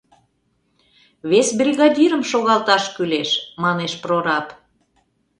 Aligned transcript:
—Вес 1.29 1.47
бригадирым 1.59 2.23
шогалташ 2.31 2.83
кӱлеш,— 2.95 3.29
манеш 3.63 3.93
прораб. 4.03 4.47